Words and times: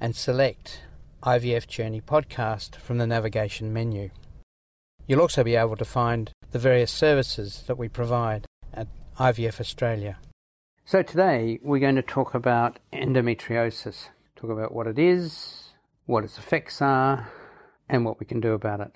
and 0.00 0.16
select 0.16 0.82
IVF 1.22 1.68
Journey 1.68 2.00
Podcast 2.00 2.74
from 2.74 2.98
the 2.98 3.06
navigation 3.06 3.72
menu. 3.72 4.10
You'll 5.06 5.20
also 5.20 5.44
be 5.44 5.54
able 5.54 5.76
to 5.76 5.84
find 5.84 6.32
the 6.50 6.58
various 6.58 6.90
services 6.90 7.62
that 7.68 7.78
we 7.78 7.88
provide 7.88 8.44
at 8.74 8.88
IVF 9.20 9.60
Australia. 9.60 10.18
So 10.84 11.02
today 11.02 11.60
we're 11.62 11.78
going 11.78 11.94
to 11.94 12.02
talk 12.02 12.34
about 12.34 12.80
endometriosis, 12.92 14.08
talk 14.34 14.50
about 14.50 14.74
what 14.74 14.88
it 14.88 14.98
is, 14.98 15.68
what 16.06 16.24
its 16.24 16.38
effects 16.38 16.82
are, 16.82 17.30
and 17.88 18.04
what 18.04 18.18
we 18.18 18.26
can 18.26 18.40
do 18.40 18.54
about 18.54 18.80
it. 18.80 18.90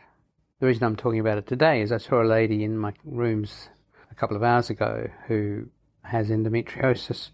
The 0.58 0.66
reason 0.66 0.82
I'm 0.82 0.96
talking 0.96 1.20
about 1.20 1.38
it 1.38 1.46
today 1.46 1.80
is 1.80 1.92
I 1.92 1.98
saw 1.98 2.20
a 2.20 2.24
lady 2.24 2.64
in 2.64 2.76
my 2.76 2.92
rooms 3.04 3.68
a 4.12 4.14
couple 4.14 4.36
of 4.36 4.42
hours 4.42 4.68
ago 4.68 5.08
who 5.26 5.68
has 6.04 6.28
endometriosis 6.28 7.30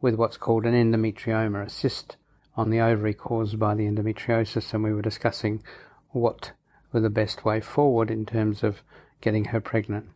with 0.00 0.14
what's 0.14 0.38
called 0.38 0.64
an 0.64 0.74
endometrioma, 0.74 1.66
a 1.66 1.70
cyst 1.70 2.16
on 2.56 2.70
the 2.70 2.80
ovary 2.80 3.14
caused 3.14 3.58
by 3.58 3.74
the 3.74 3.84
endometriosis, 3.84 4.72
and 4.72 4.82
we 4.82 4.92
were 4.92 5.02
discussing 5.02 5.62
what 6.10 6.52
were 6.92 7.00
the 7.00 7.10
best 7.10 7.44
way 7.44 7.60
forward 7.60 8.10
in 8.10 8.24
terms 8.24 8.62
of 8.62 8.82
getting 9.20 9.46
her 9.46 9.60
pregnant. 9.60 10.06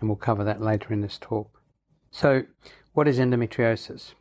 And 0.00 0.08
we'll 0.08 0.16
cover 0.16 0.44
that 0.44 0.62
later 0.62 0.92
in 0.92 1.00
this 1.00 1.18
talk. 1.20 1.60
So, 2.10 2.44
what 2.92 3.08
is 3.08 3.18
endometriosis? 3.18 4.14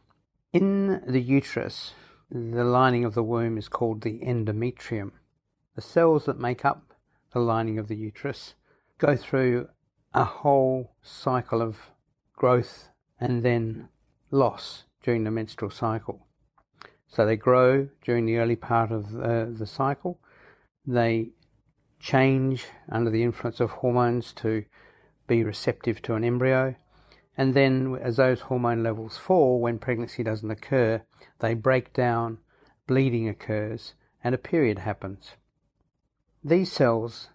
In 0.51 1.01
the 1.07 1.22
uterus, 1.22 1.94
the 2.29 2.63
lining 2.63 3.05
of 3.05 3.13
the 3.13 3.23
womb 3.23 3.57
is 3.57 3.69
called 3.69 4.01
the 4.01 4.19
endometrium. 4.19 5.11
The 5.75 5.81
cells 5.81 6.25
that 6.25 6.40
make 6.40 6.66
up 6.66 6.94
the 7.34 7.40
lining 7.40 7.78
of 7.78 7.88
the 7.88 7.95
uterus 7.95 8.55
go 8.97 9.16
through 9.16 9.67
a 10.13 10.24
whole 10.24 10.91
cycle 11.01 11.62
of 11.62 11.91
growth 12.35 12.90
and 13.19 13.44
then 13.44 13.90
loss 14.31 14.85
during 15.01 15.24
the 15.24 15.31
menstrual 15.31 15.72
cycle. 15.72 16.28
So 17.07 17.25
they 17.25 17.35
grow 17.35 17.90
during 18.03 18.25
the 18.25 18.38
early 18.38 18.56
part 18.56 18.91
of 18.91 19.12
the, 19.12 19.53
the 19.56 19.68
cycle. 19.68 20.19
They 20.85 21.29
change 22.00 22.66
under 22.90 23.09
the 23.09 23.23
influence 23.23 23.59
of 23.59 23.69
hormones 23.69 24.34
to 24.34 24.66
be 25.28 25.44
receptive 25.44 26.02
to 26.02 26.16
an 26.16 26.23
embryo. 26.23 26.75
And 27.38 27.53
then, 27.53 27.97
as 28.02 28.18
those 28.18 28.41
hormone 28.41 28.84
levels 28.84 29.18
fall, 29.18 29.59
when 29.59 29.79
pregnancy 29.79 30.23
doesn't 30.23 30.52
occur, 30.52 31.03
they 31.40 31.53
break 31.53 31.94
down, 31.94 32.40
bleeding 32.88 33.29
occurs, 33.29 33.94
and 34.23 34.35
a 34.35 34.40
period 34.40 34.79
happens. 34.79 35.31
These 36.44 36.72
cells 36.72 37.29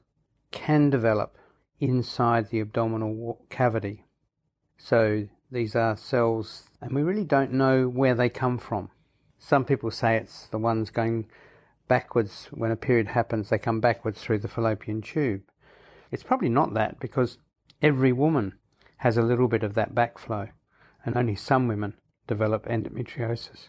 can 0.51 0.91
develop 0.91 1.38
inside 1.81 2.51
the 2.51 2.61
abdominal 2.61 3.45
cavity. 3.51 4.05
So 4.77 5.29
these 5.51 5.75
are 5.75 5.97
cells, 5.97 6.71
and 6.81 6.95
we 6.95 7.03
really 7.03 7.25
don't 7.25 7.53
know 7.53 7.89
where 7.89 8.15
they 8.15 8.29
come 8.29 8.59
from. 8.59 8.91
Some 9.39 9.65
people 9.65 9.91
say 9.91 10.17
it's 10.17 10.47
the 10.49 10.59
ones 10.59 10.91
going 10.91 11.27
backwards 11.87 12.49
when 12.51 12.71
a 12.71 12.77
period 12.77 13.09
happens, 13.09 13.49
they 13.49 13.59
come 13.59 13.81
backwards 13.81 14.21
through 14.21 14.39
the 14.41 14.49
fallopian 14.49 15.01
tube. 15.01 15.43
It's 16.11 16.23
probably 16.23 16.49
not 16.49 16.75
that 16.75 17.01
because 17.01 17.39
every 17.83 18.13
woman 18.13 18.55
has 18.99 19.17
a 19.17 19.23
little 19.23 19.49
bit 19.49 19.63
of 19.63 19.75
that 19.75 19.95
backflow, 19.95 20.51
and 21.05 21.17
only 21.17 21.35
some 21.35 21.69
women 21.69 21.95
develop 22.27 22.67
endometriosis. 22.67 23.69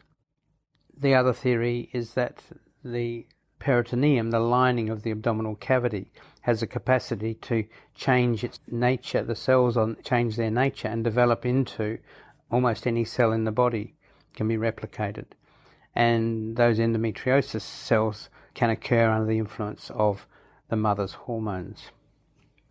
The 0.96 1.16
other 1.16 1.34
theory 1.34 1.90
is 1.94 2.14
that 2.16 2.44
the 2.84 3.26
peritoneum, 3.60 4.32
the 4.32 4.40
lining 4.40 4.90
of 4.90 5.04
the 5.04 5.12
abdominal 5.12 5.56
cavity, 5.56 6.12
has 6.42 6.62
a 6.62 6.68
capacity 6.68 7.34
to 7.36 7.66
change 7.94 8.44
its 8.44 8.60
nature. 8.68 9.24
The 9.24 9.36
cells 9.36 9.78
on 9.78 9.98
change 10.04 10.36
their 10.36 10.50
nature 10.50 10.88
and 10.88 11.04
develop 11.04 11.46
into 11.46 12.00
almost 12.50 12.88
any 12.88 13.04
cell 13.04 13.32
in 13.32 13.44
the 13.44 13.52
body 13.52 13.96
can 14.34 14.48
be 14.48 14.58
replicated. 14.58 15.26
And 15.96 16.56
those 16.56 16.80
endometriosis 16.80 17.62
cells 17.62 18.30
can 18.54 18.70
occur 18.70 19.10
under 19.10 19.28
the 19.28 19.38
influence 19.38 19.92
of 19.94 20.26
the 20.70 20.76
mother's 20.76 21.14
hormones. 21.14 21.92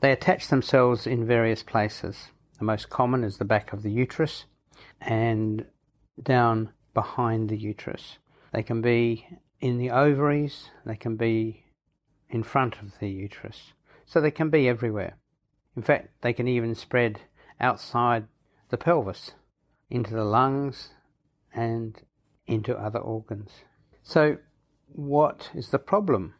They 0.01 0.13
attach 0.13 0.49
themselves 0.49 1.07
in 1.07 1.27
various 1.27 1.63
places. 1.63 2.29
The 2.59 2.65
most 2.65 2.89
common 2.89 3.25
is 3.25 3.39
the 3.39 3.45
back 3.45 3.73
of 3.73 3.83
the 3.83 3.91
uterus 3.91 4.47
and 5.01 5.67
down 6.23 6.71
behind 6.95 7.49
the 7.49 7.57
uterus. 7.57 8.19
They 8.53 8.63
can 8.63 8.81
be 8.81 9.27
in 9.61 9.79
the 9.79 9.91
ovaries, 9.91 10.71
they 10.85 10.97
can 10.97 11.17
be 11.17 11.65
in 12.31 12.43
front 12.43 12.81
of 12.81 12.99
the 13.01 13.09
uterus. 13.09 13.73
So 14.07 14.21
they 14.21 14.31
can 14.31 14.51
be 14.51 14.69
everywhere. 14.69 15.17
In 15.77 15.83
fact, 15.83 16.11
they 16.23 16.33
can 16.33 16.49
even 16.49 16.75
spread 16.75 17.21
outside 17.61 18.27
the 18.71 18.77
pelvis 18.77 19.33
into 19.91 20.15
the 20.15 20.25
lungs 20.25 20.91
and 21.55 22.01
into 22.47 22.77
other 22.77 22.99
organs. 22.99 23.51
So, 24.03 24.39
what 24.93 25.51
is 25.55 25.71
the 25.71 25.79
problem 25.79 26.35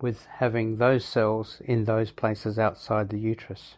with 0.00 0.26
having 0.38 0.76
those 0.76 1.04
cells 1.04 1.62
in 1.64 1.84
those 1.84 2.10
places 2.10 2.58
outside 2.58 3.10
the 3.10 3.20
uterus? 3.20 3.76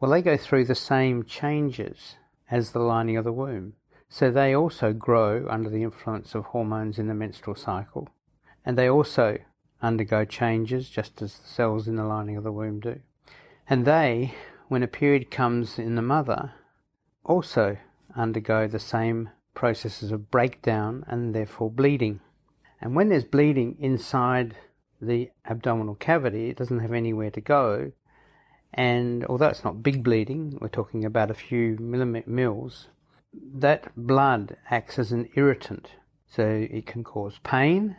Well, 0.00 0.10
they 0.10 0.22
go 0.22 0.36
through 0.36 0.64
the 0.64 0.74
same 0.74 1.24
changes 1.24 2.16
as 2.50 2.70
the 2.70 2.78
lining 2.78 3.16
of 3.16 3.24
the 3.24 3.32
womb. 3.32 3.74
So 4.08 4.30
they 4.30 4.54
also 4.54 4.94
grow 4.94 5.46
under 5.50 5.68
the 5.68 5.82
influence 5.82 6.34
of 6.34 6.46
hormones 6.46 6.98
in 6.98 7.08
the 7.08 7.14
menstrual 7.14 7.56
cycle 7.56 8.08
and 8.64 8.76
they 8.76 8.88
also 8.88 9.38
undergo 9.80 10.24
changes 10.24 10.88
just 10.88 11.22
as 11.22 11.38
the 11.38 11.48
cells 11.48 11.88
in 11.88 11.96
the 11.96 12.04
lining 12.04 12.36
of 12.36 12.44
the 12.44 12.52
womb 12.52 12.80
do. 12.80 13.00
And 13.68 13.84
they, 13.84 14.34
when 14.68 14.82
a 14.82 14.88
period 14.88 15.30
comes 15.30 15.78
in 15.78 15.94
the 15.94 16.02
mother, 16.02 16.52
also 17.24 17.78
undergo 18.16 18.66
the 18.66 18.78
same 18.78 19.30
processes 19.54 20.10
of 20.10 20.30
breakdown 20.30 21.04
and 21.06 21.34
therefore 21.34 21.70
bleeding. 21.70 22.20
And 22.80 22.94
when 22.94 23.08
there's 23.08 23.24
bleeding 23.24 23.76
inside 23.80 24.56
the 25.00 25.30
abdominal 25.44 25.94
cavity, 25.94 26.48
it 26.48 26.56
doesn't 26.56 26.80
have 26.80 26.92
anywhere 26.92 27.30
to 27.30 27.40
go. 27.40 27.92
And 28.72 29.24
although 29.26 29.48
it's 29.48 29.64
not 29.64 29.82
big 29.82 30.02
bleeding, 30.02 30.58
we're 30.60 30.68
talking 30.68 31.04
about 31.04 31.30
a 31.30 31.34
few 31.34 31.76
mils, 31.78 32.88
that 33.32 33.90
blood 33.96 34.56
acts 34.70 34.98
as 34.98 35.12
an 35.12 35.28
irritant. 35.34 35.90
So 36.26 36.44
it 36.70 36.86
can 36.86 37.04
cause 37.04 37.40
pain, 37.42 37.96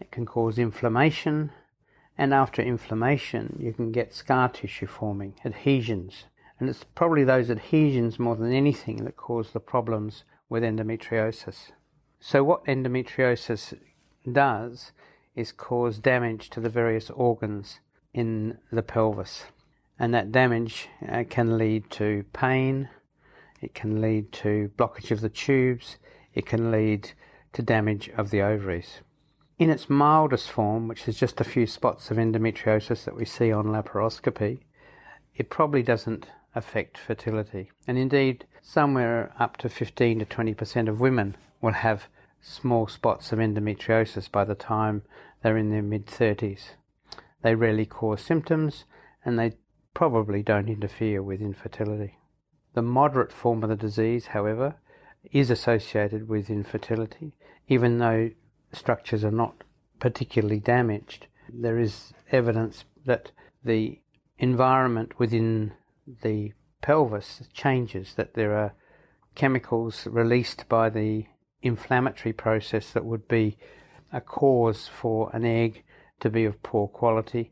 it 0.00 0.10
can 0.10 0.26
cause 0.26 0.58
inflammation, 0.58 1.52
and 2.16 2.34
after 2.34 2.62
inflammation, 2.62 3.56
you 3.60 3.72
can 3.72 3.92
get 3.92 4.12
scar 4.12 4.48
tissue 4.48 4.86
forming, 4.86 5.34
adhesions. 5.44 6.24
And 6.58 6.68
it's 6.68 6.84
probably 6.84 7.24
those 7.24 7.50
adhesions 7.50 8.18
more 8.18 8.36
than 8.36 8.52
anything 8.52 9.04
that 9.04 9.16
cause 9.16 9.52
the 9.52 9.60
problems 9.60 10.24
with 10.48 10.62
endometriosis. 10.62 11.70
So, 12.18 12.44
what 12.44 12.64
endometriosis 12.66 13.78
does 14.30 14.92
is 15.34 15.52
cause 15.52 15.98
damage 15.98 16.50
to 16.50 16.60
the 16.60 16.68
various 16.68 17.08
organs 17.10 17.80
in 18.12 18.58
the 18.70 18.82
pelvis. 18.82 19.44
And 19.98 20.12
that 20.12 20.32
damage 20.32 20.88
uh, 21.08 21.24
can 21.28 21.56
lead 21.56 21.90
to 21.92 22.24
pain, 22.32 22.88
it 23.60 23.74
can 23.74 24.00
lead 24.00 24.32
to 24.32 24.70
blockage 24.76 25.10
of 25.10 25.20
the 25.20 25.28
tubes, 25.28 25.96
it 26.34 26.46
can 26.46 26.70
lead 26.70 27.12
to 27.52 27.62
damage 27.62 28.10
of 28.16 28.30
the 28.30 28.42
ovaries. 28.42 29.00
In 29.60 29.68
its 29.68 29.90
mildest 29.90 30.50
form, 30.50 30.88
which 30.88 31.06
is 31.06 31.18
just 31.18 31.38
a 31.38 31.44
few 31.44 31.66
spots 31.66 32.10
of 32.10 32.16
endometriosis 32.16 33.04
that 33.04 33.14
we 33.14 33.26
see 33.26 33.52
on 33.52 33.66
laparoscopy, 33.66 34.60
it 35.36 35.50
probably 35.50 35.82
doesn't 35.82 36.28
affect 36.54 36.96
fertility. 36.96 37.70
And 37.86 37.98
indeed, 37.98 38.46
somewhere 38.62 39.34
up 39.38 39.58
to 39.58 39.68
15 39.68 40.20
to 40.20 40.24
20% 40.24 40.88
of 40.88 40.98
women 40.98 41.36
will 41.60 41.74
have 41.74 42.08
small 42.40 42.88
spots 42.88 43.32
of 43.32 43.38
endometriosis 43.38 44.32
by 44.32 44.46
the 44.46 44.54
time 44.54 45.02
they're 45.42 45.58
in 45.58 45.68
their 45.68 45.82
mid 45.82 46.06
30s. 46.06 46.70
They 47.42 47.54
rarely 47.54 47.84
cause 47.84 48.22
symptoms 48.22 48.86
and 49.26 49.38
they 49.38 49.58
probably 49.92 50.42
don't 50.42 50.70
interfere 50.70 51.22
with 51.22 51.42
infertility. 51.42 52.16
The 52.72 52.80
moderate 52.80 53.30
form 53.30 53.62
of 53.62 53.68
the 53.68 53.76
disease, 53.76 54.28
however, 54.28 54.76
is 55.32 55.50
associated 55.50 56.30
with 56.30 56.48
infertility, 56.48 57.34
even 57.68 57.98
though 57.98 58.30
structures 58.72 59.24
are 59.24 59.30
not 59.30 59.64
particularly 59.98 60.60
damaged. 60.60 61.26
There 61.52 61.78
is 61.78 62.12
evidence 62.30 62.84
that 63.04 63.32
the 63.64 64.00
environment 64.38 65.18
within 65.18 65.72
the 66.22 66.52
pelvis 66.82 67.42
changes, 67.52 68.14
that 68.14 68.34
there 68.34 68.54
are 68.54 68.74
chemicals 69.34 70.06
released 70.06 70.68
by 70.68 70.88
the 70.90 71.26
inflammatory 71.62 72.32
process 72.32 72.90
that 72.92 73.04
would 73.04 73.28
be 73.28 73.56
a 74.12 74.20
cause 74.20 74.88
for 74.88 75.30
an 75.34 75.44
egg 75.44 75.84
to 76.20 76.30
be 76.30 76.44
of 76.44 76.62
poor 76.62 76.88
quality 76.88 77.50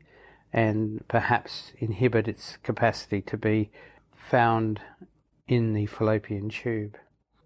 and 0.51 1.07
perhaps 1.07 1.73
inhibit 1.77 2.27
its 2.27 2.57
capacity 2.57 3.21
to 3.21 3.37
be 3.37 3.69
found 4.11 4.81
in 5.47 5.73
the 5.73 5.85
fallopian 5.85 6.49
tube. 6.49 6.97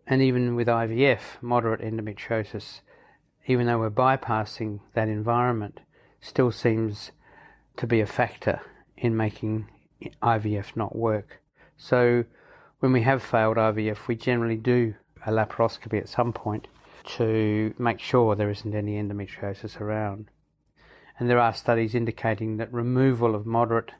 And 0.08 0.22
even 0.22 0.56
with 0.56 0.68
IVF, 0.68 1.42
moderate 1.42 1.82
endometriosis, 1.82 2.82
even 3.46 3.68
though 3.68 3.80
we're 3.80 3.90
bypassing 3.90 4.80
that 4.94 5.08
environment, 5.08 5.82
still 6.22 6.52
seems 6.52 7.12
to 7.78 7.88
be 7.88 8.00
a 8.00 8.06
factor 8.06 8.62
in 8.98 9.18
making 9.18 9.68
IVF 10.22 10.76
not 10.76 10.96
work. 10.96 11.42
So 11.78 12.26
when 12.80 12.94
we 12.94 13.02
have 13.02 13.24
failed 13.24 13.58
IVF, 13.58 14.08
we 14.08 14.16
generally 14.16 14.58
do 14.58 14.96
a 15.26 15.32
laparoscopy 15.32 16.00
at 16.00 16.10
some 16.10 16.34
point 16.34 16.68
to 17.06 17.74
make 17.78 18.00
sure 18.00 18.36
there 18.36 18.50
isn't 18.50 18.76
any 18.76 18.94
endometriosis 18.94 19.80
around. 19.80 20.30
And 21.20 21.30
there 21.30 21.40
are 21.40 21.54
studies 21.54 21.96
indicating 21.96 22.58
that 22.58 22.74
removal 22.74 23.36
of 23.36 23.46
moderate 23.46 23.92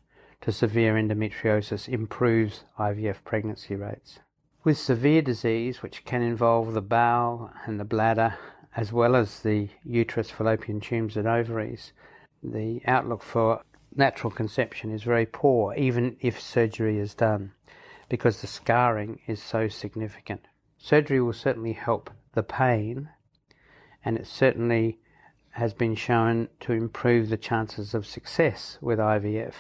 to 0.42 0.52
severe 0.52 0.96
endometriosis 0.96 1.88
improves 1.88 2.64
IVF 2.80 3.24
pregnancy 3.24 3.76
rates. 3.76 4.20
With 4.64 4.78
severe 4.78 5.22
disease, 5.22 5.82
which 5.82 6.06
can 6.06 6.22
involve 6.22 6.74
the 6.74 6.82
bowel 6.82 7.52
and 7.66 7.80
the 7.80 7.86
bladder, 7.86 8.38
as 8.76 8.92
well 8.92 9.16
as 9.16 9.42
the 9.42 9.70
uterus, 9.84 10.30
fallopian 10.30 10.80
tubes, 10.80 11.16
and 11.16 11.28
ovaries, 11.28 11.94
the 12.42 12.82
outlook 12.86 13.24
for 13.24 13.62
natural 13.96 14.32
conception 14.32 14.92
is 14.92 15.04
very 15.04 15.26
poor, 15.26 15.74
even 15.76 16.18
if 16.20 16.40
surgery 16.40 16.98
is 16.98 17.14
done, 17.14 17.52
because 18.10 18.42
the 18.42 18.48
scarring 18.48 19.20
is 19.28 19.42
so 19.42 19.68
significant. 19.68 20.42
Surgery 20.78 21.22
will 21.22 21.34
certainly 21.34 21.74
help 21.74 22.10
the 22.34 22.44
pain, 22.44 23.10
and 24.04 24.18
it 24.18 24.28
certainly 24.28 25.00
has 25.52 25.74
been 25.74 25.96
shown 25.96 26.50
to 26.60 26.74
improve 26.74 27.30
the 27.30 27.38
chances 27.38 27.94
of 27.94 28.08
success 28.08 28.80
with 28.82 28.98
IVF 28.98 29.54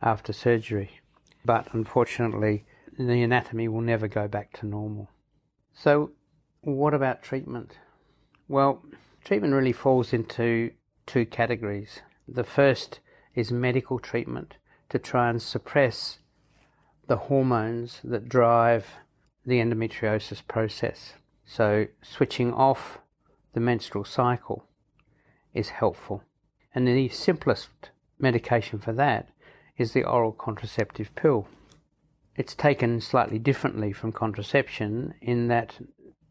after 0.00 0.32
surgery. 0.32 1.00
But 1.44 1.68
unfortunately, 1.74 2.64
the 2.98 3.22
anatomy 3.22 3.68
will 3.68 3.80
never 3.80 4.08
go 4.08 4.28
back 4.28 4.52
to 4.58 4.66
normal. 4.66 5.10
So, 5.74 6.12
what 6.60 6.94
about 6.94 7.22
treatment? 7.22 7.78
Well, 8.48 8.82
treatment 9.24 9.54
really 9.54 9.72
falls 9.72 10.12
into 10.12 10.70
two 11.04 11.26
categories. 11.26 12.00
The 12.28 12.44
first 12.44 13.00
is 13.34 13.50
medical 13.50 13.98
treatment 13.98 14.54
to 14.88 14.98
try 14.98 15.28
and 15.28 15.42
suppress 15.42 16.18
the 17.08 17.16
hormones 17.16 18.00
that 18.04 18.28
drive 18.28 18.86
the 19.44 19.58
endometriosis 19.58 20.46
process. 20.46 21.14
So, 21.44 21.86
switching 22.02 22.52
off 22.52 22.98
the 23.52 23.60
menstrual 23.60 24.04
cycle 24.04 24.64
is 25.54 25.70
helpful. 25.70 26.22
And 26.74 26.86
the 26.86 27.08
simplest 27.08 27.68
medication 28.18 28.78
for 28.78 28.92
that 28.92 29.28
is 29.76 29.92
the 29.92 30.04
oral 30.04 30.32
contraceptive 30.32 31.14
pill. 31.14 31.48
It's 32.36 32.54
taken 32.54 33.00
slightly 33.00 33.38
differently 33.38 33.92
from 33.92 34.12
contraception 34.12 35.14
in 35.20 35.48
that 35.48 35.78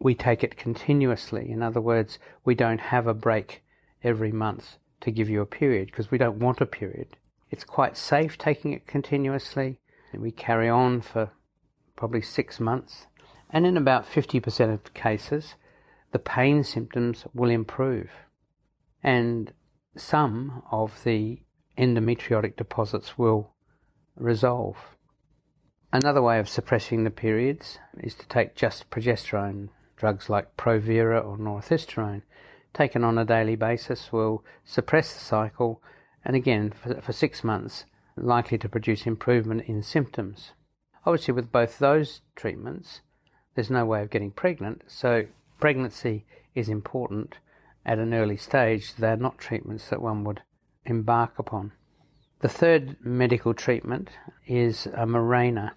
we 0.05 0.13
take 0.13 0.43
it 0.43 0.55
continuously. 0.55 1.49
In 1.49 1.63
other 1.63 1.81
words, 1.81 2.19
we 2.43 2.53
don't 2.53 2.79
have 2.79 3.07
a 3.07 3.13
break 3.15 3.63
every 4.03 4.31
month 4.31 4.77
to 5.01 5.09
give 5.09 5.31
you 5.31 5.41
a 5.41 5.47
period 5.47 5.87
because 5.87 6.11
we 6.11 6.19
don't 6.19 6.37
want 6.37 6.61
a 6.61 6.65
period. 6.67 7.17
It's 7.49 7.63
quite 7.63 7.97
safe 7.97 8.37
taking 8.37 8.71
it 8.71 8.85
continuously. 8.85 9.79
And 10.13 10.21
we 10.21 10.29
carry 10.29 10.69
on 10.69 11.01
for 11.01 11.31
probably 11.95 12.21
six 12.21 12.59
months. 12.59 13.07
And 13.49 13.65
in 13.65 13.77
about 13.77 14.05
50% 14.05 14.71
of 14.71 14.93
cases, 14.93 15.55
the 16.11 16.19
pain 16.19 16.63
symptoms 16.63 17.25
will 17.33 17.49
improve. 17.49 18.11
And 19.01 19.53
some 19.97 20.61
of 20.69 21.03
the 21.03 21.39
endometriotic 21.79 22.57
deposits 22.57 23.17
will 23.17 23.55
resolve. 24.15 24.77
Another 25.91 26.21
way 26.21 26.37
of 26.37 26.47
suppressing 26.47 27.05
the 27.05 27.09
periods 27.09 27.79
is 27.97 28.13
to 28.13 28.27
take 28.27 28.53
just 28.53 28.91
progesterone. 28.91 29.69
Drugs 29.97 30.29
like 30.29 30.57
Provera 30.57 31.23
or 31.23 31.37
norethisterone, 31.37 32.23
taken 32.73 33.03
on 33.03 33.17
a 33.17 33.25
daily 33.25 33.55
basis, 33.55 34.11
will 34.11 34.43
suppress 34.63 35.13
the 35.13 35.19
cycle 35.19 35.81
and 36.25 36.35
again, 36.35 36.71
for, 36.71 36.99
for 37.01 37.13
six 37.13 37.43
months, 37.43 37.85
likely 38.17 38.57
to 38.57 38.67
produce 38.67 39.05
improvement 39.05 39.63
in 39.67 39.83
symptoms. 39.83 40.53
Obviously, 41.05 41.35
with 41.35 41.51
both 41.51 41.77
those 41.77 42.21
treatments, 42.35 43.01
there's 43.53 43.69
no 43.69 43.85
way 43.85 44.01
of 44.01 44.09
getting 44.09 44.31
pregnant, 44.31 44.81
so 44.87 45.25
pregnancy 45.59 46.25
is 46.55 46.67
important 46.67 47.37
at 47.85 47.99
an 47.99 48.13
early 48.13 48.37
stage. 48.37 48.95
They're 48.95 49.15
not 49.15 49.37
treatments 49.37 49.89
that 49.89 50.01
one 50.01 50.23
would 50.23 50.41
embark 50.85 51.37
upon. 51.37 51.73
The 52.39 52.49
third 52.49 52.97
medical 53.03 53.53
treatment 53.53 54.09
is 54.47 54.87
a 54.87 55.05
Mirena. 55.05 55.71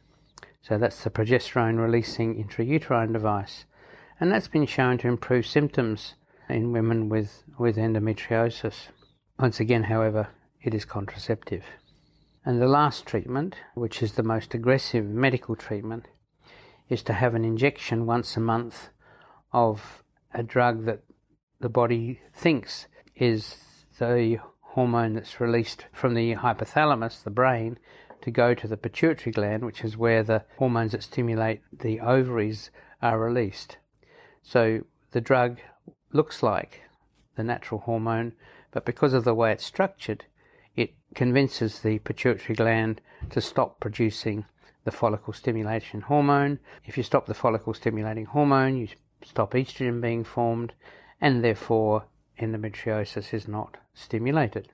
So 0.63 0.79
that's 0.79 1.05
the 1.05 1.11
progesterone 1.11 1.79
releasing 1.79 2.43
intrauterine 2.43 3.13
device. 3.13 3.65
And 4.21 4.33
that's 4.33 4.49
been 4.49 4.67
shown 4.67 4.99
to 4.99 5.09
improve 5.09 5.47
symptoms 5.47 6.15
in 6.49 6.73
women 6.73 7.09
with, 7.09 7.45
with 7.59 7.77
endometriosis. 7.77 8.89
Once 9.39 9.61
again, 9.61 9.85
however, 9.85 10.29
it 10.63 10.75
is 10.75 10.85
contraceptive. 10.85 11.65
And 12.45 12.61
the 12.61 12.67
last 12.67 13.07
treatment, 13.07 13.57
which 13.75 14.03
is 14.03 14.13
the 14.13 14.23
most 14.23 14.55
aggressive 14.55 15.05
medical 15.05 15.55
treatment, 15.55 16.07
is 16.89 17.03
to 17.05 17.13
have 17.13 17.35
an 17.35 17.45
injection 17.45 18.07
once 18.07 18.37
a 18.37 18.41
month 18.41 18.89
of 19.53 20.03
a 20.35 20.43
drug 20.43 20.85
that 20.87 21.03
the 21.61 21.69
body 21.69 22.21
thinks 22.35 22.87
is 23.15 23.57
the 23.99 24.39
hormone 24.61 25.15
that's 25.15 25.41
released 25.41 25.87
from 25.93 26.15
the 26.15 26.35
hypothalamus, 26.35 27.23
the 27.23 27.31
brain, 27.31 27.79
to 28.23 28.31
go 28.31 28.55
to 28.55 28.67
the 28.67 28.77
pituitary 28.77 29.33
gland, 29.33 29.65
which 29.65 29.85
is 29.85 29.97
where 29.97 30.23
the 30.23 30.45
hormones 30.57 30.93
that 30.93 31.03
stimulate 31.03 31.61
the 31.73 32.01
ovaries 32.01 32.71
are 33.01 33.19
released. 33.19 33.77
So 34.51 34.81
the 35.11 35.21
drug 35.21 35.59
looks 36.11 36.43
like 36.43 36.81
the 37.37 37.45
natural 37.45 37.83
hormone, 37.83 38.33
but 38.71 38.87
because 38.87 39.13
of 39.13 39.25
the 39.25 39.35
way 39.35 39.53
it's 39.53 39.67
structured, 39.67 40.25
it 40.75 40.95
convinces 41.15 41.81
the 41.81 41.99
pituitary 41.99 42.57
gland 42.57 43.03
to 43.29 43.43
stop 43.43 43.79
producing 43.79 44.47
the 44.85 44.91
follicle 44.91 45.35
stimulation 45.35 46.01
hormone. 46.01 46.61
If 46.87 46.97
you 46.97 47.03
stop 47.03 47.27
the 47.27 47.35
follicle 47.35 47.75
stimulating 47.75 48.25
hormone, 48.25 48.79
you 48.79 48.89
stop 49.23 49.53
estrogen 49.53 50.01
being 50.01 50.25
formed, 50.25 50.73
and 51.21 51.45
therefore 51.45 52.07
endometriosis 52.41 53.35
is 53.35 53.49
not 53.49 53.77
stimulated. 53.93 54.71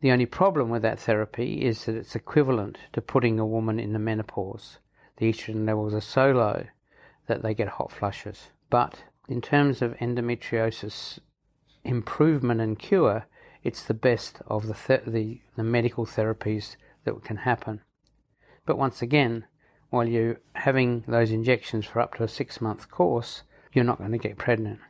The 0.00 0.10
only 0.10 0.24
problem 0.24 0.70
with 0.70 0.80
that 0.80 1.00
therapy 1.00 1.66
is 1.66 1.84
that 1.84 1.96
it's 1.96 2.16
equivalent 2.16 2.78
to 2.94 3.02
putting 3.02 3.38
a 3.38 3.44
woman 3.44 3.78
in 3.78 3.92
the 3.92 3.98
menopause. 3.98 4.78
The 5.18 5.30
estrogen 5.30 5.66
levels 5.66 5.92
are 5.92 6.00
so 6.00 6.30
low 6.30 6.64
that 7.26 7.42
they 7.42 7.52
get 7.52 7.68
hot 7.68 7.92
flushes. 7.92 8.52
But 8.70 9.02
in 9.28 9.40
terms 9.42 9.82
of 9.82 9.96
endometriosis 9.98 11.18
improvement 11.84 12.60
and 12.60 12.78
cure, 12.78 13.26
it's 13.62 13.82
the 13.82 13.94
best 13.94 14.40
of 14.46 14.66
the, 14.66 14.74
th- 14.74 15.02
the, 15.06 15.40
the 15.56 15.62
medical 15.62 16.06
therapies 16.06 16.76
that 17.04 17.22
can 17.24 17.38
happen. 17.38 17.82
But 18.64 18.78
once 18.78 19.02
again, 19.02 19.44
while 19.90 20.06
you're 20.06 20.40
having 20.54 21.04
those 21.06 21.30
injections 21.30 21.86
for 21.86 22.00
up 22.00 22.14
to 22.14 22.24
a 22.24 22.28
six 22.28 22.60
month 22.60 22.90
course, 22.90 23.42
you're 23.72 23.84
not 23.84 23.98
going 23.98 24.12
to 24.12 24.18
get 24.18 24.38
pregnant. 24.38 24.80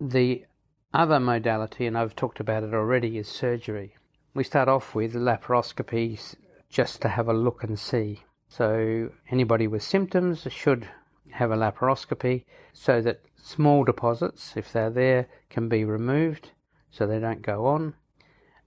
The 0.00 0.44
other 0.92 1.20
modality, 1.20 1.86
and 1.86 1.96
I've 1.96 2.16
talked 2.16 2.40
about 2.40 2.62
it 2.62 2.74
already, 2.74 3.18
is 3.18 3.28
surgery. 3.28 3.96
We 4.34 4.44
start 4.44 4.68
off 4.68 4.94
with 4.94 5.14
laparoscopies 5.14 6.34
just 6.68 7.00
to 7.02 7.08
have 7.08 7.28
a 7.28 7.34
look 7.34 7.62
and 7.62 7.78
see. 7.78 8.24
So, 8.48 9.10
anybody 9.30 9.66
with 9.66 9.82
symptoms 9.82 10.46
should 10.50 10.88
have 11.32 11.50
a 11.50 11.56
laparoscopy 11.56 12.44
so 12.72 13.00
that 13.00 13.20
small 13.36 13.84
deposits, 13.84 14.56
if 14.56 14.72
they're 14.72 14.90
there, 14.90 15.26
can 15.50 15.68
be 15.68 15.84
removed 15.84 16.50
so 16.90 17.06
they 17.06 17.18
don't 17.18 17.42
go 17.42 17.66
on, 17.66 17.94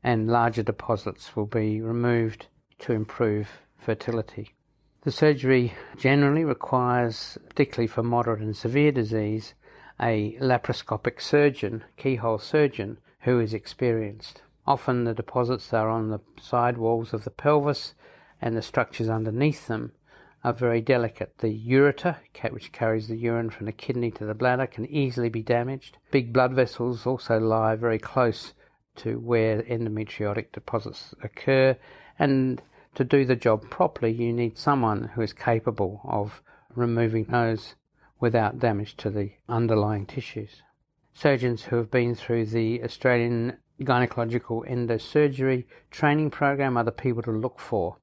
and 0.04 0.28
larger 0.28 0.64
deposits 0.64 1.36
will 1.36 1.46
be 1.46 1.82
removed 1.82 2.48
to 2.80 2.94
improve 2.94 3.62
fertility. 3.78 4.54
The 5.02 5.12
surgery 5.12 5.74
generally 5.98 6.44
requires, 6.44 7.38
particularly 7.48 7.88
for 7.88 8.02
moderate 8.02 8.42
and 8.42 8.58
severe 8.58 8.92
disease, 8.92 9.54
a 10.02 10.36
laparoscopic 10.42 11.22
surgeon, 11.22 11.84
keyhole 11.98 12.40
surgeon, 12.40 12.98
who 13.22 13.40
is 13.40 13.54
experienced. 13.54 14.42
Often 14.68 15.04
the 15.04 15.14
deposits 15.14 15.72
are 15.74 15.90
on 15.90 16.10
the 16.10 16.20
side 16.42 16.78
walls 16.78 17.14
of 17.14 17.24
the 17.24 17.30
pelvis 17.30 17.94
and 18.42 18.58
the 18.58 18.62
structures 18.62 19.10
underneath 19.10 19.68
them 19.68 19.92
are 20.46 20.54
very 20.54 20.80
delicate. 20.80 21.40
The 21.40 21.60
ureter, 21.68 22.18
which 22.52 22.72
carries 22.72 23.08
the 23.08 23.18
urine 23.18 23.50
from 23.50 23.66
the 23.66 23.72
kidney 23.72 24.12
to 24.12 24.26
the 24.26 24.36
bladder, 24.36 24.68
can 24.68 24.86
easily 24.86 25.28
be 25.28 25.42
damaged. 25.42 25.98
Big 26.12 26.32
blood 26.32 26.54
vessels 26.54 27.08
also 27.08 27.40
lie 27.40 27.76
very 27.76 27.98
close 27.98 28.54
to 28.98 29.20
where 29.20 29.64
endometriotic 29.64 30.52
deposits 30.52 31.16
occur, 31.24 31.76
and 32.20 32.62
to 32.94 33.04
do 33.04 33.26
the 33.26 33.36
job 33.36 33.72
properly, 33.72 34.12
you 34.12 34.32
need 34.32 34.56
someone 34.56 35.10
who 35.16 35.22
is 35.22 35.34
capable 35.34 36.02
of 36.04 36.44
removing 36.76 37.26
those 37.26 37.74
without 38.20 38.60
damage 38.60 38.96
to 38.98 39.10
the 39.10 39.32
underlying 39.50 40.06
tissues. 40.06 40.62
Surgeons 41.12 41.64
who 41.64 41.78
have 41.78 41.90
been 41.90 42.14
through 42.14 42.46
the 42.46 42.84
Australian 42.84 43.58
Gynecological 43.82 44.70
Endosurgery 44.70 45.66
training 45.90 46.30
program 46.30 46.78
are 46.78 46.84
the 46.84 46.92
people 46.92 47.24
to 47.24 47.32
look 47.32 47.60
for. 47.60 47.98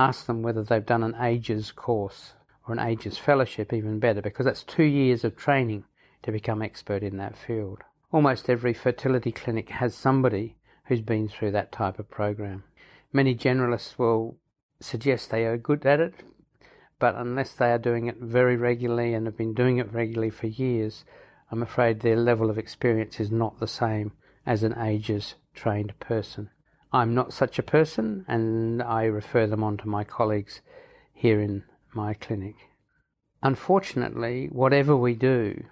Ask 0.00 0.24
them 0.24 0.40
whether 0.40 0.62
they've 0.62 0.86
done 0.86 1.02
an 1.02 1.14
AGES 1.20 1.72
course 1.72 2.32
or 2.66 2.72
an 2.72 2.80
AGES 2.80 3.18
fellowship, 3.18 3.70
even 3.70 3.98
better, 3.98 4.22
because 4.22 4.46
that's 4.46 4.62
two 4.62 4.82
years 4.82 5.24
of 5.24 5.36
training 5.36 5.84
to 6.22 6.32
become 6.32 6.62
expert 6.62 7.02
in 7.02 7.18
that 7.18 7.36
field. 7.36 7.82
Almost 8.10 8.48
every 8.48 8.72
fertility 8.72 9.30
clinic 9.30 9.68
has 9.68 9.94
somebody 9.94 10.56
who's 10.86 11.02
been 11.02 11.28
through 11.28 11.50
that 11.50 11.70
type 11.70 11.98
of 11.98 12.10
program. 12.10 12.64
Many 13.12 13.34
generalists 13.34 13.98
will 13.98 14.38
suggest 14.80 15.28
they 15.28 15.44
are 15.44 15.58
good 15.58 15.84
at 15.84 16.00
it, 16.00 16.14
but 16.98 17.14
unless 17.14 17.52
they 17.52 17.70
are 17.70 17.78
doing 17.78 18.06
it 18.06 18.16
very 18.16 18.56
regularly 18.56 19.12
and 19.12 19.26
have 19.26 19.36
been 19.36 19.52
doing 19.52 19.76
it 19.76 19.92
regularly 19.92 20.30
for 20.30 20.46
years, 20.46 21.04
I'm 21.50 21.62
afraid 21.62 22.00
their 22.00 22.16
level 22.16 22.48
of 22.48 22.56
experience 22.56 23.20
is 23.20 23.30
not 23.30 23.60
the 23.60 23.68
same 23.68 24.12
as 24.46 24.62
an 24.62 24.72
AGES 24.78 25.34
trained 25.52 25.92
person. 26.00 26.48
I'm 26.92 27.14
not 27.14 27.32
such 27.32 27.56
a 27.56 27.62
person, 27.62 28.24
and 28.26 28.82
I 28.82 29.04
refer 29.04 29.46
them 29.46 29.62
on 29.62 29.76
to 29.78 29.88
my 29.88 30.02
colleagues 30.02 30.60
here 31.12 31.40
in 31.40 31.62
my 31.94 32.14
clinic. 32.14 32.56
Unfortunately, 33.44 34.48
whatever 34.50 34.96
we 34.96 35.14
do, 35.14 35.66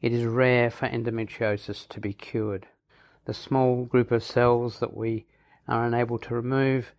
it 0.00 0.12
is 0.12 0.24
rare 0.24 0.70
for 0.70 0.88
endometriosis 0.88 1.86
to 1.88 2.00
be 2.00 2.14
cured. 2.14 2.66
The 3.26 3.34
small 3.34 3.84
group 3.84 4.10
of 4.10 4.24
cells 4.24 4.78
that 4.78 4.96
we 4.96 5.26
are 5.68 5.84
unable 5.84 6.18
to 6.20 6.34
remove 6.34 6.94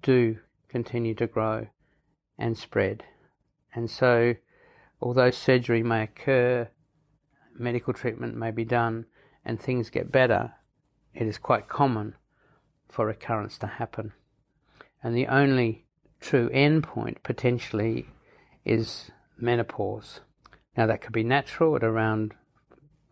do 0.00 0.38
continue 0.68 1.14
to 1.16 1.26
grow 1.26 1.66
and 2.38 2.56
spread. 2.56 3.02
And 3.74 3.90
so, 3.90 4.36
although 5.00 5.32
surgery 5.32 5.82
may 5.82 6.04
occur, 6.04 6.68
medical 7.58 7.92
treatment 7.92 8.36
may 8.36 8.52
be 8.52 8.64
done, 8.64 9.06
and 9.44 9.60
things 9.60 9.90
get 9.90 10.12
better, 10.12 10.52
it 11.14 11.26
is 11.26 11.36
quite 11.36 11.68
common 11.68 12.14
for 12.88 13.06
recurrence 13.06 13.58
to 13.58 13.66
happen. 13.66 14.12
And 15.02 15.16
the 15.16 15.26
only 15.26 15.84
true 16.20 16.48
end 16.52 16.84
point 16.84 17.22
potentially 17.22 18.06
is 18.64 19.10
menopause. 19.38 20.20
Now, 20.76 20.86
that 20.86 21.00
could 21.00 21.12
be 21.12 21.22
natural 21.22 21.76
at 21.76 21.84
around 21.84 22.34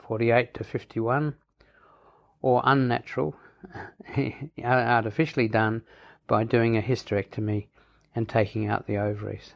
48 0.07 0.55
to 0.55 0.65
51, 0.65 1.35
or 2.43 2.63
unnatural, 2.65 3.37
artificially 4.65 5.49
done 5.49 5.83
by 6.27 6.45
doing 6.45 6.77
a 6.77 6.83
hysterectomy 6.83 7.69
and 8.15 8.29
taking 8.29 8.69
out 8.69 8.87
the 8.87 8.99
ovaries. 8.99 9.55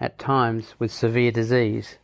At 0.00 0.18
times, 0.18 0.74
with 0.78 0.90
severe 0.90 1.30
disease, 1.30 1.98